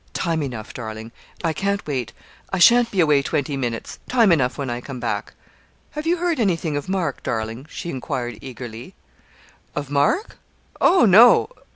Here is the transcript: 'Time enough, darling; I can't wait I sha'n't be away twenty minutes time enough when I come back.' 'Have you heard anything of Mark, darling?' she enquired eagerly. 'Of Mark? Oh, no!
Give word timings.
'Time 0.13 0.41
enough, 0.41 0.73
darling; 0.73 1.11
I 1.43 1.53
can't 1.53 1.85
wait 1.85 2.11
I 2.51 2.57
sha'n't 2.57 2.89
be 2.89 3.01
away 3.01 3.21
twenty 3.21 3.55
minutes 3.55 3.99
time 4.09 4.31
enough 4.31 4.57
when 4.57 4.67
I 4.67 4.81
come 4.81 4.99
back.' 4.99 5.35
'Have 5.91 6.07
you 6.07 6.17
heard 6.17 6.39
anything 6.39 6.75
of 6.75 6.89
Mark, 6.89 7.21
darling?' 7.21 7.67
she 7.69 7.91
enquired 7.91 8.39
eagerly. 8.41 8.95
'Of 9.75 9.91
Mark? 9.91 10.39
Oh, 10.81 11.05
no! 11.05 11.51